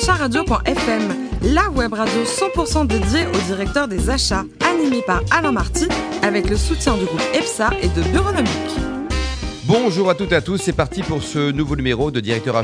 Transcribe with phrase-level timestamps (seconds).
[0.00, 5.88] acharadio.fm, la web radio 100% dédiée au directeur des achats, animée par Alain Marty,
[6.22, 8.50] avec le soutien du groupe EPSA et de Bureaunomique.
[9.64, 12.62] Bonjour à toutes et à tous, c'est parti pour ce nouveau numéro de Directeur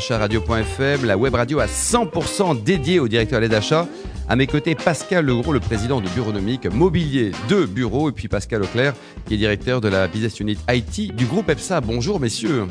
[1.04, 3.86] la web radio à 100% dédiée au directeur des achats.
[4.30, 8.62] À mes côtés, Pascal Legros, le président de Bureaunomique, mobilier de bureau, et puis Pascal
[8.62, 8.94] Auclair,
[9.26, 11.82] qui est directeur de la business unit IT du groupe EPSA.
[11.82, 12.64] Bonjour messieurs.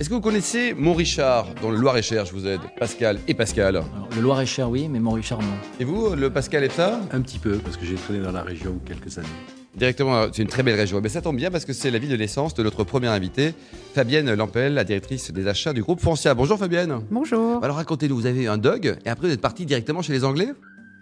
[0.00, 2.62] Est-ce que vous connaissez Richard dans le Loir-et-Cher Je vous aide.
[2.78, 3.76] Pascal et Pascal?
[3.76, 5.52] Alors, le Loir-et-Cher, oui, mais Richard, non.
[5.78, 7.20] Et vous, le Pascal EPSA Un?
[7.20, 9.28] Petit peu, parce que j'ai traîné dans la région quelques années.
[9.76, 11.02] Directement, c'est une très belle région.
[11.02, 13.52] Mais ça tombe bien parce que c'est la ville de naissance de notre première invitée,
[13.94, 16.32] Fabienne Lampel, la directrice des achats du groupe Foncia.
[16.32, 17.00] Bonjour Fabienne.
[17.10, 17.62] Bonjour.
[17.62, 20.24] Alors racontez-nous, vous avez eu un dog et après vous êtes parti directement chez les
[20.24, 20.48] Anglais?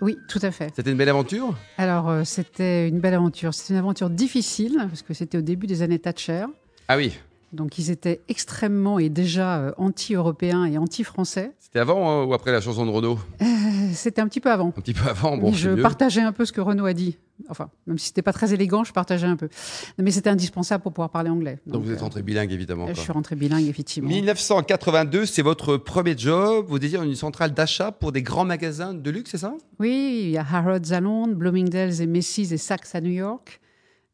[0.00, 0.72] Oui, tout à fait.
[0.74, 1.54] C'était une belle aventure?
[1.76, 3.54] Alors, euh, c'était une belle aventure.
[3.54, 6.46] C'était une aventure difficile, parce que c'était au début des années Thatcher.
[6.88, 7.12] Ah oui
[7.52, 11.52] donc ils étaient extrêmement et déjà euh, anti-européens et anti-français.
[11.58, 13.44] C'était avant euh, ou après la chanson de Renault euh,
[13.92, 14.68] C'était un petit peu avant.
[14.68, 15.52] Un petit peu avant, bon.
[15.52, 17.16] je partageais un peu ce que Renault a dit.
[17.48, 19.48] Enfin, même si c'était pas très élégant, je partageais un peu.
[19.96, 21.58] Mais c'était indispensable pour pouvoir parler anglais.
[21.66, 22.88] Donc, vous êtes rentré bilingue, évidemment.
[22.88, 24.08] Je suis rentré bilingue, effectivement.
[24.08, 26.66] 1982, c'est votre premier job.
[26.68, 29.54] Vous désirez une centrale d'achat pour des grands magasins de luxe, c'est ça?
[29.78, 33.60] Oui, il y a Harrods à Londres, Bloomingdale's et Macy's et Saks à New York.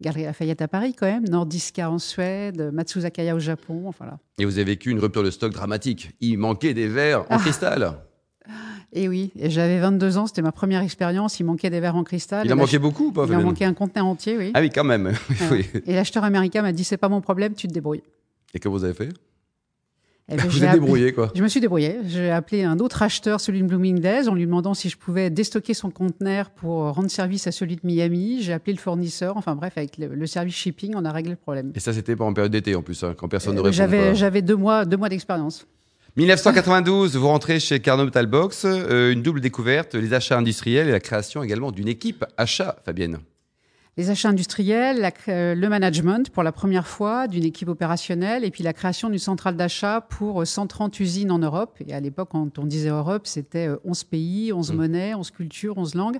[0.00, 3.84] Galerie Lafayette à Paris quand même, Nordiska en Suède, Matsuzakaya au Japon.
[3.86, 4.18] Enfin, là.
[4.38, 6.10] Et vous avez vécu une rupture de stock dramatique.
[6.20, 7.38] Il manquait des verres en ah.
[7.38, 7.94] cristal.
[8.96, 12.04] Et oui, et j'avais 22 ans, c'était ma première expérience, il manquait des verres en
[12.04, 12.46] cristal.
[12.46, 14.52] Il en manquait beaucoup ou pas Il en manquait un conteneur entier, oui.
[14.54, 15.12] Ah oui, quand même.
[15.86, 18.04] Et l'acheteur américain m'a dit, c'est pas mon problème, tu te débrouilles.
[18.54, 19.08] Et que vous avez fait?
[20.32, 21.30] Eh ben, vous êtes débrouillé, quoi.
[21.34, 21.98] Je me suis débrouillé.
[22.06, 25.74] J'ai appelé un autre acheteur, celui de Bloomingdale's, en lui demandant si je pouvais déstocker
[25.74, 28.42] son conteneur pour rendre service à celui de Miami.
[28.42, 29.36] J'ai appelé le fournisseur.
[29.36, 31.72] Enfin bref, avec le, service shipping, on a réglé le problème.
[31.74, 33.76] Et ça, c'était pas en période d'été en plus, hein, quand personne ne euh, répond.
[33.76, 35.66] J'avais, j'avais deux mois, deux mois d'expérience.
[36.16, 41.00] 1992, vous rentrez chez Carnot Talbox, euh, une double découverte, les achats industriels et la
[41.00, 43.18] création également d'une équipe achat, Fabienne
[43.96, 48.64] les achats industriels, euh, le management pour la première fois d'une équipe opérationnelle et puis
[48.64, 51.78] la création d'une centrale d'achat pour 130 euh, usines en Europe.
[51.86, 54.76] Et à l'époque, quand on disait Europe, c'était 11 euh, pays, 11 mmh.
[54.76, 56.18] monnaies, 11 cultures, 11 langues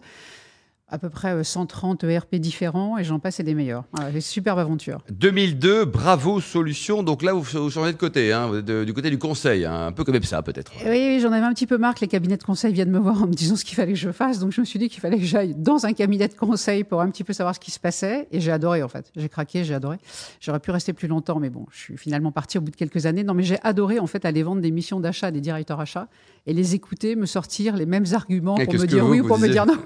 [0.89, 3.85] à peu près 130 euh, ERP différents et j'en passe et des meilleurs.
[3.93, 5.01] Voilà, superbe aventure.
[5.11, 7.03] 2002, bravo solution.
[7.03, 10.23] Donc là, vous, changez de côté, hein, du côté du conseil, hein, un peu comme
[10.23, 10.73] ça peut-être.
[10.87, 13.23] Oui, j'en avais un petit peu marre que les cabinets de conseil viennent me voir
[13.23, 14.39] en me disant ce qu'il fallait que je fasse.
[14.39, 17.01] Donc je me suis dit qu'il fallait que j'aille dans un cabinet de conseil pour
[17.01, 18.29] un petit peu savoir ce qui se passait.
[18.31, 19.11] Et j'ai adoré en fait.
[19.17, 19.97] J'ai craqué, j'ai adoré.
[20.41, 23.07] J'aurais pu rester plus longtemps, mais bon, je suis finalement parti au bout de quelques
[23.07, 23.25] années.
[23.25, 26.09] Non, mais j'ai adoré en fait aller vendre des missions d'achat des directeurs achats
[26.47, 29.49] et les écouter me sortir les mêmes arguments pour me dire oui ou pour me
[29.49, 29.79] dire non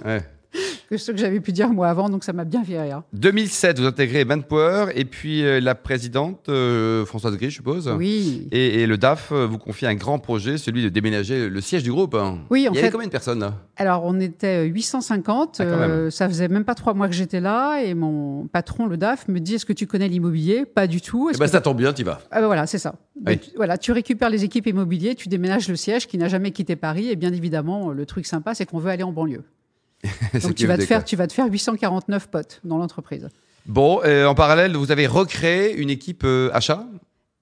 [0.88, 3.02] que ce que j'avais pu dire moi avant, donc ça m'a bien fait rire.
[3.12, 7.88] 2007, vous intégrez Manpower et puis euh, la présidente euh, Françoise Gris, je suppose.
[7.96, 8.48] Oui.
[8.52, 11.92] Et, le DAF euh, vous confie un grand projet, celui de déménager le siège du
[11.92, 12.14] groupe.
[12.14, 12.38] Hein.
[12.48, 12.84] Oui, en Il y fait.
[12.84, 13.54] avait combien de personnes là?
[13.76, 15.60] Alors, on était 850.
[15.60, 19.28] Ah, ça faisait même pas trois mois que j'étais là et mon patron, le DAF,
[19.28, 20.64] me dit Est-ce que tu connais l'immobilier?
[20.64, 21.30] Pas du tout.
[21.34, 22.20] Eh ben, ça tombe bien, tu vas.
[22.30, 22.94] Ah ben voilà, c'est ça.
[23.26, 26.76] Tu, voilà, tu récupères les équipes immobilières, tu déménages le siège qui n'a jamais quitté
[26.76, 29.42] Paris et bien évidemment, le truc sympa, c'est qu'on veut aller en banlieue.
[30.42, 33.28] Donc tu vas, te faire, tu vas te faire 849 potes dans l'entreprise.
[33.66, 36.86] Bon, euh, en parallèle, vous avez recréé une équipe euh, achat?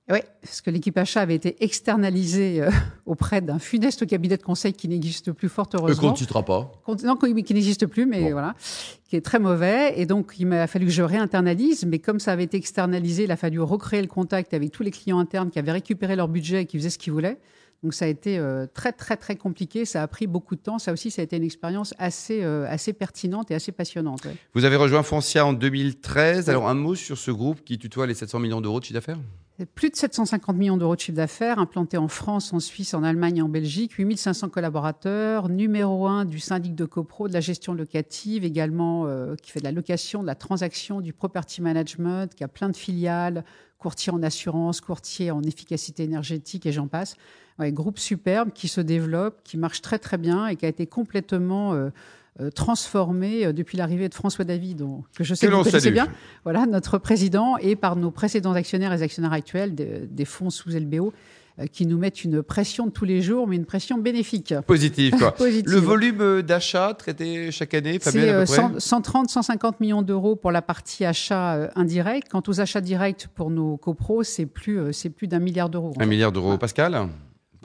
[0.09, 2.71] Oui, parce que l'équipe achat avait été externalisée euh,
[3.07, 6.15] auprès d'un funeste cabinet de conseil qui n'existe plus, fort heureusement.
[6.15, 6.73] Et qu'on ne pas.
[7.05, 8.55] Non, qui n'existe plus, mais voilà,
[9.09, 10.01] qui est très mauvais.
[10.01, 13.33] Et donc, il m'a fallu que je réinternalise, mais comme ça avait été externalisé, il
[13.33, 16.63] a fallu recréer le contact avec tous les clients internes qui avaient récupéré leur budget
[16.63, 17.39] et qui faisaient ce qu'ils voulaient.
[17.87, 20.81] Donc ça a été euh, très très très compliqué, ça a pris beaucoup de temps.
[20.81, 24.27] Ça aussi, ça a été une expérience assez euh, assez pertinente et assez passionnante.
[24.55, 26.51] Vous avez rejoint Foncia en 2013.
[26.51, 29.21] Alors un mot sur ce groupe qui tutoie les 700 millions d'euros de chiffre d'affaires?
[29.65, 33.39] Plus de 750 millions d'euros de chiffre d'affaires, implanté en France, en Suisse, en Allemagne
[33.39, 38.45] et en Belgique, 8500 collaborateurs, numéro un du syndic de copro, de la gestion locative,
[38.45, 42.49] également euh, qui fait de la location, de la transaction, du property management, qui a
[42.49, 43.45] plein de filiales,
[43.79, 47.17] courtier en assurance, courtier en efficacité énergétique et j'en passe.
[47.59, 50.87] Ouais, groupe superbe qui se développe, qui marche très très bien et qui a été
[50.87, 51.89] complètement euh,
[52.55, 54.85] transformé euh, depuis l'arrivée de François David,
[55.17, 56.09] que je sais que, vous connaissez bien,
[56.45, 61.13] voilà, notre président, et par nos précédents actionnaires et actionnaires actuels des fonds sous LBO
[61.73, 64.53] qui nous mettent une pression de tous les jours, mais une pression bénéfique.
[64.67, 65.35] Positive, quoi.
[65.41, 71.07] Le volume d'achat traité chaque année, Fabien C'est 130, 150 millions d'euros pour la partie
[71.07, 72.29] achat indirect.
[72.31, 75.95] Quant aux achats directs pour nos copros, c'est plus, c'est plus d'un milliard d'euros.
[75.99, 76.59] Un milliard d'euros.
[76.59, 77.09] Pascal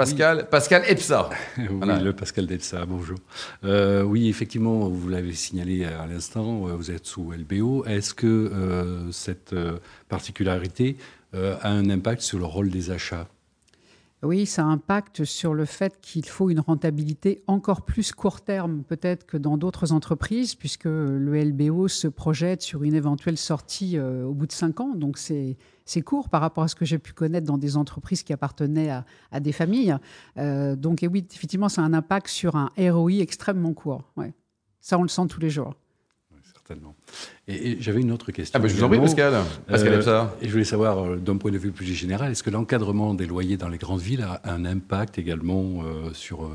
[0.01, 1.29] Pascal, Pascal Epsa.
[1.59, 3.19] oui, le Pascal Epsa, bonjour.
[3.63, 7.85] Euh, oui, effectivement, vous l'avez signalé à l'instant, euh, vous êtes sous LBO.
[7.85, 9.53] Est-ce que euh, cette
[10.09, 10.97] particularité
[11.33, 13.27] a un impact sur le rôle des achats?
[14.23, 19.25] Oui, ça impacte sur le fait qu'il faut une rentabilité encore plus court terme peut-être
[19.25, 24.35] que dans d'autres entreprises, puisque le LBO se projette sur une éventuelle sortie euh, au
[24.35, 24.93] bout de cinq ans.
[24.93, 25.57] Donc c'est
[26.05, 28.91] court par rapport à ce que j'ai pu connaître dans des entreprises qui appartenaient
[29.31, 29.97] à, des familles.
[30.37, 34.03] Euh, donc oui, effectivement, ça a un impact sur un ROI extrêmement court.
[34.81, 35.73] Ça, on le sent tous les jours.
[37.47, 38.59] Et, j'avais une autre question.
[38.61, 39.33] Ah, je vous en prie, Pascal.
[39.67, 40.35] Pascal euh, ça.
[40.41, 43.25] Et je voulais savoir, euh, d'un point de vue plus général, est-ce que l'encadrement des
[43.25, 46.51] loyers dans les grandes villes a un impact également euh, sur,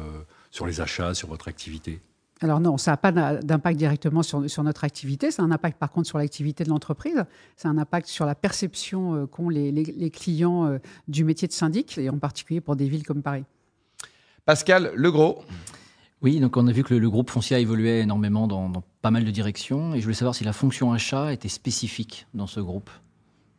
[0.51, 2.01] sur les achats, sur votre activité?
[2.43, 5.79] Alors non, ça n'a pas d'impact directement sur, sur, notre activité, ça a un impact
[5.79, 7.25] par contre sur l'activité de l'entreprise,
[7.57, 10.79] ça a un impact sur la perception qu'ont les, les, les, clients
[11.09, 13.45] du métier de syndic, et en particulier pour des villes comme Paris.
[14.45, 15.43] Pascal Legros.
[16.23, 18.73] Oui, donc on a vu que le, groupe Foncia évoluait énormément dans,
[19.03, 22.47] pas mal de directions, et je voulais savoir si la fonction achat était spécifique dans
[22.47, 22.91] ce groupe,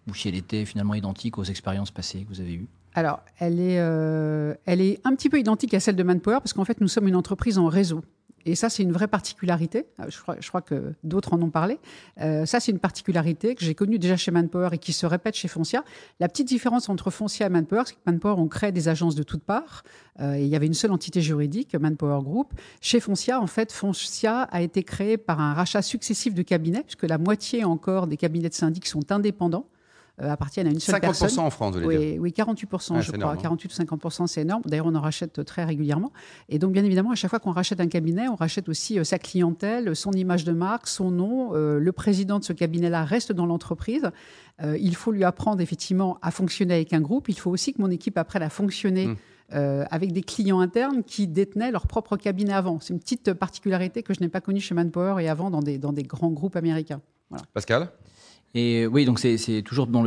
[0.08, 2.68] ou si elle était finalement identique aux expériences passées que vous avez eues.
[2.96, 6.54] Alors, elle est, euh, elle est un petit peu identique à celle de Manpower, parce
[6.54, 8.02] qu'en fait, nous sommes une entreprise en réseau.
[8.48, 9.86] Et ça, c'est une vraie particularité.
[10.00, 11.80] Euh, je crois, je crois que d'autres en ont parlé.
[12.22, 15.36] Euh, ça, c'est une particularité que j'ai connue déjà chez Manpower et qui se répète
[15.36, 15.84] chez Foncia.
[16.22, 19.24] La petite différence entre Foncia et Manpower, c'est que Manpower, on crée des agences de
[19.24, 19.84] toutes parts.
[20.22, 22.54] Euh, et il y avait une seule entité juridique, Manpower Group.
[22.80, 27.04] Chez Foncia, en fait, Foncia a été créé par un rachat successif de cabinets, puisque
[27.04, 29.68] la moitié encore des cabinets de syndics sont indépendants.
[30.20, 31.40] Euh, appartiennent à une seule 50% personne.
[31.46, 32.20] en France, vous oui, dire.
[32.20, 33.38] Oui, 48%, je crois.
[33.38, 34.64] 48 ou 50%, c'est énorme.
[34.66, 36.12] D'ailleurs, on en rachète très régulièrement.
[36.50, 39.04] Et donc, bien évidemment, à chaque fois qu'on rachète un cabinet, on rachète aussi euh,
[39.04, 41.52] sa clientèle, son image de marque, son nom.
[41.54, 44.10] Euh, le président de ce cabinet-là reste dans l'entreprise.
[44.64, 47.30] il faut lui apprendre effectivement à fonctionner avec un groupe.
[47.30, 49.08] Il faut aussi que mon équipe apprenne à fonctionner.
[49.08, 49.16] Mmh.
[49.92, 52.80] avec des clients internes qui détenaient leur propre cabinet avant.
[52.82, 55.78] C'est une petite particularité que je n'ai pas connue chez Manpower et avant dans des,
[55.78, 57.00] dans des grands groupes américains.
[57.54, 57.90] Pascal?
[58.54, 60.04] Et oui, donc c'est toujours dans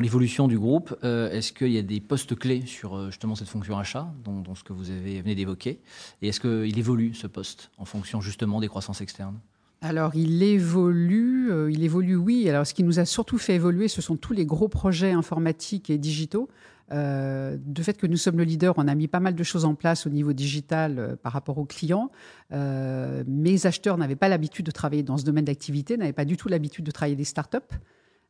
[0.00, 0.96] l'évolution du groupe.
[1.04, 4.42] Euh, est-ce qu'il y a des postes clés sur euh, justement cette fonction achat, dont,
[4.54, 5.78] ce que vous venez d'évoquer,
[6.22, 9.38] et est-ce qu'il évolue ce poste en fonction justement des croissances externes?
[9.82, 12.48] Alors, il évolue, euh, il évolue, oui.
[12.48, 15.90] Alors, ce qui nous a surtout fait évoluer, ce sont tous les gros projets informatiques
[15.90, 16.48] et digitaux.
[16.92, 19.64] Euh, de fait que nous sommes le leader, on a mis pas mal de choses
[19.64, 22.10] en place au niveau digital euh, par rapport aux clients.
[22.52, 26.36] Euh, mes acheteurs n'avaient pas l'habitude de travailler dans ce domaine d'activité, n'avaient pas du
[26.36, 27.58] tout l'habitude de travailler des startups.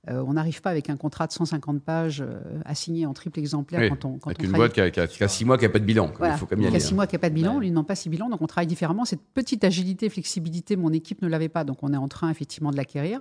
[0.09, 2.23] Euh, on n'arrive pas avec un contrat de 150 pages
[2.65, 4.19] à signer en triple exemplaire quand on.
[4.19, 6.13] Quand avec une boîte qui a, six mois qui n'a pas de bilan.
[6.23, 7.95] il faut comme y a six mois qui n'a pas de bilan, lui n'ont pas
[7.95, 9.05] six bilans, donc on travaille différemment.
[9.05, 12.71] Cette petite agilité, flexibilité, mon équipe ne l'avait pas, donc on est en train effectivement
[12.71, 13.21] de l'acquérir.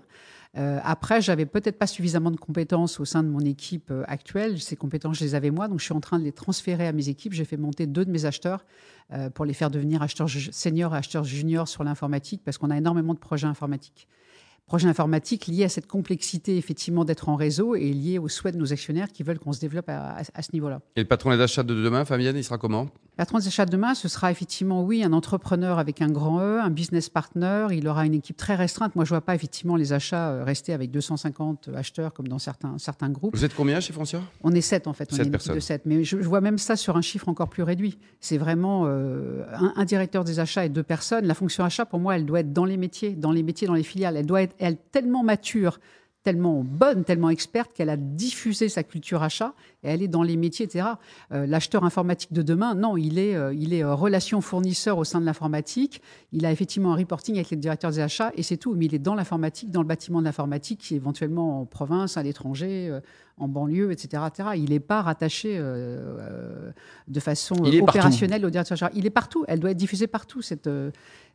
[0.55, 4.61] Euh, après, j'avais peut-être pas suffisamment de compétences au sein de mon équipe euh, actuelle.
[4.61, 6.91] Ces compétences, je les avais moi, donc je suis en train de les transférer à
[6.91, 7.33] mes équipes.
[7.33, 8.63] J'ai fait monter deux de mes acheteurs
[9.13, 12.77] euh, pour les faire devenir acheteurs seniors et acheteurs juniors sur l'informatique, parce qu'on a
[12.77, 14.07] énormément de projets informatiques
[14.65, 18.59] projet informatique lié à cette complexité effectivement d'être en réseau et lié aux souhaits de
[18.59, 20.81] nos actionnaires qui veulent qu'on se développe à, ce niveau-là.
[20.95, 22.83] Et le patron des achats de demain, Fabienne, il sera comment?
[22.83, 26.39] Le patron des achats de demain, ce sera effectivement, oui, un entrepreneur avec un grand
[26.41, 27.67] E, un business partner.
[27.71, 28.95] Il aura une équipe très restreinte.
[28.95, 32.39] Moi, je ne vois pas effectivement les achats euh, rester avec 250 acheteurs comme dans
[32.39, 33.35] certains, certains groupes.
[33.35, 35.09] Vous êtes combien chez Foncia On est 7 en fait.
[35.13, 35.53] On est une personnes.
[35.53, 35.83] de 7.
[35.85, 37.99] Mais je, vois même ça sur un chiffre encore plus réduit.
[38.19, 39.43] C'est vraiment euh,
[39.75, 41.25] un, directeur des achats et deux personnes.
[41.25, 43.75] La fonction achat, pour moi, elle doit être dans les métiers, dans les métiers, dans
[43.75, 44.17] les filiales.
[44.17, 45.79] Elle doit être elle, tellement mature,
[46.23, 49.53] tellement bonne, tellement experte qu'elle a diffusé sa culture achat
[49.83, 50.85] et elle est dans les métiers, etc.
[51.31, 55.03] Euh, l'acheteur informatique de demain, non, il est, euh, il est euh, relation fournisseur au
[55.03, 56.01] sein de l'informatique.
[56.31, 58.75] Il a effectivement un reporting avec les directeurs des achats et c'est tout.
[58.75, 62.99] Mais il est dans l'informatique, dans le bâtiment de l'informatique, éventuellement en province, à l'étranger,
[63.37, 64.49] en banlieue, etc., etc.
[64.55, 68.91] Il n'est pas rattaché de façon opérationnelle au directeur des achats.
[68.95, 69.45] Il est partout.
[69.47, 70.69] Elle doit être diffusée partout, cette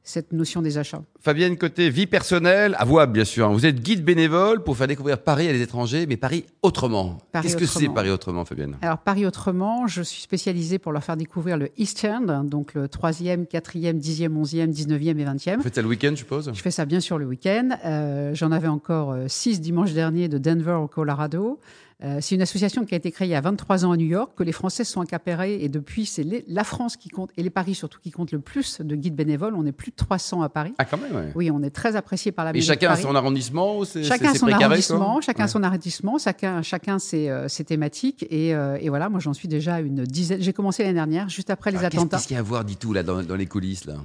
[0.08, 1.02] cette notion des achats.
[1.20, 3.46] Fabienne, côté vie personnelle, avouable bien sûr.
[3.46, 3.52] Hein.
[3.52, 7.18] Vous êtes guide bénévole pour faire découvrir Paris à des étrangers, mais Paris autrement.
[7.42, 11.16] Qu'est-ce que c'est Paris autrement, Fabienne Alors Paris autrement, je suis spécialisée pour leur faire
[11.16, 15.56] découvrir le East End, donc le 3e, 4e, 10e, 11e, 19e et 20e.
[15.56, 16.50] Vous faites ça le week-end, je suppose?
[16.52, 17.70] Je fais ça bien sûr le week-end.
[17.84, 21.58] Euh, j'en avais encore 6 euh, dimanche dernier de Denver au Colorado.
[22.04, 24.06] Euh, c'est une association qui a été créée il y a 23 ans à New
[24.06, 27.50] York, que les Français sont accaparés et depuis, c'est la France qui compte, et les
[27.50, 29.54] Paris surtout, qui comptent le plus de guides bénévoles.
[29.56, 30.74] On est plus de 300 à Paris.
[30.78, 31.50] Ah, quand même, oui.
[31.50, 34.46] on est très apprécié par la Et chacun a son arrondissement ou Chacun a son
[34.46, 38.24] arrondissement, chacun son arrondissement, chacun, chacun ses, euh, ses thématiques.
[38.30, 40.40] Et, euh, et, voilà, moi j'en suis déjà une dizaine.
[40.40, 42.16] J'ai commencé l'année dernière, juste après les attentats.
[42.16, 43.96] Qu'est-ce qu'il y a à voir, dit tout, là, dans, les coulisses, là?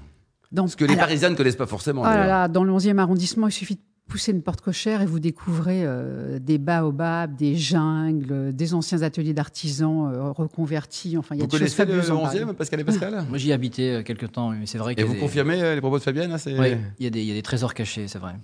[0.56, 2.02] Parce que les Parisiens ne connaissent pas forcément.
[2.02, 3.82] Oh là dans le 11e arrondissement, il suffit de
[4.13, 9.34] poussez une porte cochère et vous découvrez euh, des baobabs, des jungles, des anciens ateliers
[9.34, 11.17] d'artisans euh, reconvertis.
[11.17, 12.12] Enfin, il y a vous des choses fabuleuses.
[12.12, 13.25] Vous connaissez le 11e, Pascal et Pascal?
[13.27, 14.93] Moi, j'y habitais euh, quelques temps, mais c'est vrai.
[14.98, 17.34] Et vous confirmez les propos de Fabienne Oui, il y, a des, il y a
[17.34, 18.36] des trésors cachés, c'est vrai.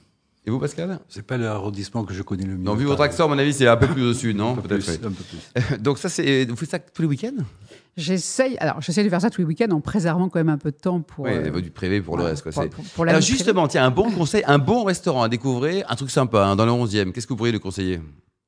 [0.47, 0.99] Et vous, Pascal?
[1.07, 2.63] C'est pas l'arrondissement que je connais le mieux.
[2.63, 4.53] Non, vu votre accent, à mon avis, c'est un peu plus au sud, non?
[4.53, 4.85] Un peu Peut-être.
[4.85, 5.05] plus, oui.
[5.05, 5.77] un peu plus.
[5.83, 7.43] Donc ça, c'est vous faites ça tous les week-ends?
[7.99, 10.71] J'essaye, alors j'essaie de faire ça tous les week-ends en préservant quand même un peu
[10.71, 11.25] de temps pour.
[11.25, 12.43] Oui, euh, du privé pour le reste.
[12.43, 12.51] Quoi.
[12.51, 13.27] pour- pour- pour Alors privée.
[13.37, 16.65] justement, tiens, un bon conseil, un bon restaurant à découvrir, un truc sympa hein, dans
[16.65, 17.11] le 11e.
[17.11, 17.99] Qu'est-ce que vous pourriez le conseiller?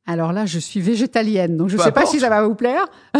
[0.07, 2.85] Alors là, je suis végétalienne, donc je ne sais pas si ça va vous plaire.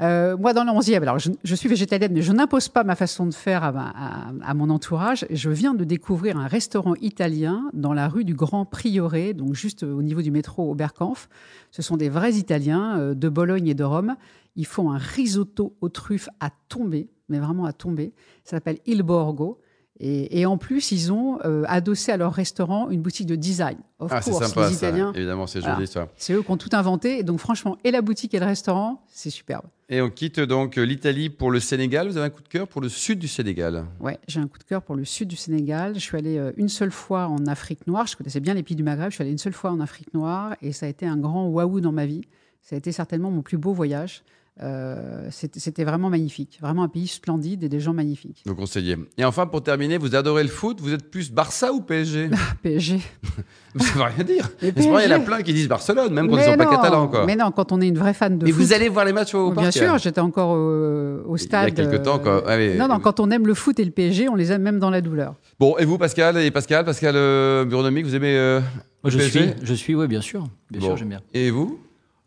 [0.00, 2.96] Euh, moi, dans le 11e, alors je, je suis végétalienne, mais je n'impose pas ma
[2.96, 5.24] façon de faire à, ma- à- à mon entourage.
[5.30, 9.84] Je viens de découvrir un restaurant italien dans la rue du Grand Prieuré, donc juste
[9.84, 11.28] au niveau du métro Oberkampf.
[11.70, 14.16] Ce sont des vrais Italiens euh, de Bologne et de Rome.
[14.56, 18.12] Ils font un risotto aux truffes à tomber, mais vraiment à tomber.
[18.44, 19.60] Ça s'appelle Il Borgo.
[20.00, 23.78] Et, et en plus, ils ont euh, adossé à leur restaurant une boutique de design.
[24.00, 24.88] Of Ah, c'est course, sympa, les ça.
[24.88, 25.12] Italiens.
[25.14, 26.08] Évidemment, c'est joli ça.
[26.16, 27.20] C'est eux qui ont tout inventé.
[27.20, 29.66] Et donc, franchement, et la boutique et le restaurant, c'est superbe.
[29.88, 32.08] Et on quitte donc l'Italie pour le Sénégal.
[32.08, 33.86] Vous avez un coup de cœur pour le sud du Sénégal?
[34.00, 35.94] Ouais, j'ai un coup de cœur pour le sud du Sénégal.
[35.94, 38.08] Je suis allée euh, une seule fois en Afrique noire.
[38.08, 39.10] Je connaissais bien les pays du Maghreb.
[39.10, 41.46] Je suis allée une seule fois en Afrique noire et ça a été un grand
[41.46, 42.22] waouh dans ma vie.
[42.62, 44.24] Ça a été certainement mon plus beau voyage.
[44.62, 46.58] Euh, C'était vraiment magnifique.
[46.62, 48.44] Vraiment un pays splendide et des gens magnifiques.
[48.46, 48.96] Donc conseiller.
[49.18, 50.80] Et enfin, pour terminer, vous adorez le foot.
[50.80, 52.30] Vous êtes plus Barça ou PSG
[52.62, 53.00] PSG.
[53.76, 54.48] Ça veut rien dire.
[54.62, 56.56] Mais Mais il y en a plein qui disent Barcelone, même quand Mais ils sont
[56.56, 57.08] pas catalans.
[57.08, 57.26] Quoi.
[57.26, 58.62] Mais non, quand on est une vraie fan de Mais foot.
[58.62, 61.70] vous allez voir les matchs au Bien parc sûr, j'étais encore au, au stade.
[61.76, 62.44] Il y a quelques temps, quoi.
[62.56, 62.76] Oui.
[62.76, 64.90] Non, non, quand on aime le foot et le PSG, on les aime même dans
[64.90, 65.34] la douleur.
[65.58, 68.60] Bon, et vous, Pascal Et Pascal, Pascal euh, vous aimez euh,
[69.02, 70.44] Moi, je suis, je suis, oui, bien sûr.
[70.70, 70.86] Bien Bon.
[70.86, 71.20] sûr, j'aime bien.
[71.32, 71.80] Et vous?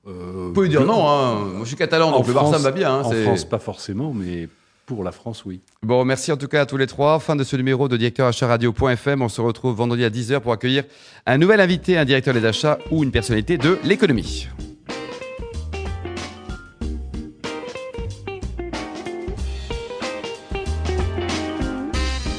[0.08, 1.36] Euh, Vous pouvez dire non, hein.
[1.36, 2.94] moi je suis catalan, donc En le Barça France- me va bien.
[2.94, 4.48] hein, en c'est- France, pas forcément, mais
[4.86, 5.60] pour la France, oui.
[5.84, 7.20] Bon, merci en tout cas à tous les trois.
[7.20, 9.22] Fin de ce numéro de directeur radio.fm.
[9.22, 10.86] On se retrouve vendredi à 10h pour accueillir
[11.26, 14.48] un nouvel invité, un directeur des achats ou une personnalité de l'économie.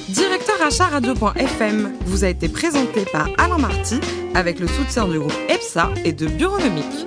[0.08, 4.00] Directeur achat radio.fm vous a été présenté par Alain Marty
[4.34, 7.06] avec le soutien du groupe EPSA et de Bureaunomique.